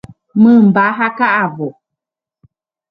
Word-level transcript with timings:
Mymba 0.41 0.83
ha 0.97 1.07
ka'avo. 1.17 1.69